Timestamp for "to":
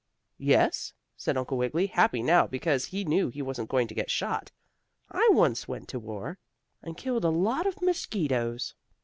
3.89-3.93, 5.89-5.99